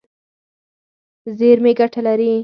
[1.37, 2.31] زیرمې ګټه لري.